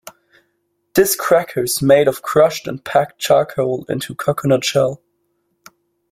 [0.95, 4.99] This cracker is made of Crushed and packed charcoal into Coconut shell.